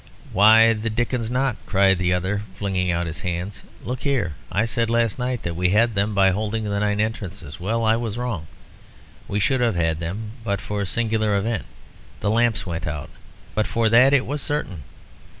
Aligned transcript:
"Why 0.33 0.73
the 0.73 0.89
dickens 0.89 1.29
not?" 1.29 1.57
cried 1.67 1.99
the 1.99 2.11
other, 2.11 2.41
flinging 2.57 2.89
out 2.89 3.05
his 3.05 3.19
hands. 3.21 3.61
"Look 3.83 4.01
here. 4.01 4.33
I 4.51 4.65
said 4.65 4.89
last 4.89 5.19
night 5.19 5.43
that 5.43 5.55
we 5.55 5.69
had 5.69 5.93
them 5.93 6.15
by 6.15 6.31
holding 6.31 6.63
the 6.63 6.79
nine 6.79 6.99
entrances. 6.99 7.59
Well, 7.59 7.83
I 7.83 7.95
was 7.97 8.17
wrong. 8.17 8.47
We 9.27 9.39
should 9.39 9.61
have 9.61 9.75
had 9.75 9.99
them 9.99 10.31
but 10.43 10.59
for 10.59 10.81
a 10.81 10.85
singular 10.87 11.35
event 11.37 11.65
the 12.19 12.31
lamps 12.31 12.65
went 12.65 12.87
out. 12.87 13.11
But 13.53 13.67
for 13.67 13.89
that 13.89 14.11
it 14.11 14.25
was 14.25 14.41
certain. 14.41 14.81